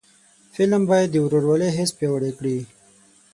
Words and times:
فلم 0.55 0.81
باید 0.89 1.09
د 1.11 1.15
ورورولۍ 1.25 1.69
حس 1.77 1.91
پیاوړی 1.97 2.31
کړي 2.39 2.57